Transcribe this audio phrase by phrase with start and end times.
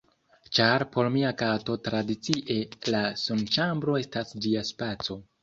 [0.59, 2.57] ĉar por mia kato tradicie
[2.97, 5.21] la sunĉambro estas ĝia spaco.